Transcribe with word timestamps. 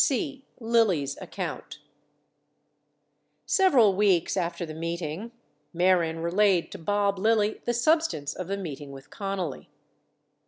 c. 0.03 0.43
Lilly's 0.59 1.15
Account 1.21 1.77
Several 3.45 3.95
weeks 3.95 4.35
after 4.35 4.65
the 4.65 4.73
meeting, 4.73 5.31
Mehren 5.75 6.23
relayed 6.23 6.71
to 6.71 6.79
Bob 6.79 7.19
Lilly 7.19 7.61
the 7.65 7.73
substance 7.75 8.33
of 8.33 8.47
the 8.47 8.57
meeting 8.57 8.91
with 8.91 9.11
Connally. 9.11 9.67